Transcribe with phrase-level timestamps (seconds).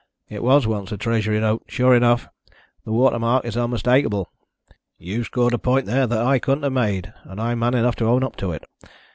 [0.29, 2.27] "It was once a Treasury note, sure enough
[2.85, 4.31] the watermark is unmistakable.
[4.97, 8.05] You've scored a point there that I couldn't have made, and I'm man enough to
[8.07, 8.63] own up to it.